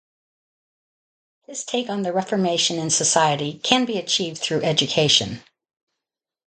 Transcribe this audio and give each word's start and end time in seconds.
His 1.45 1.63
take 1.63 1.87
on 1.87 2.01
the 2.01 2.11
reformation 2.11 2.79
in 2.79 2.89
society 2.89 3.59
can 3.59 3.85
be 3.85 3.99
achieved 3.99 4.39
through 4.39 4.63
education. 4.63 5.43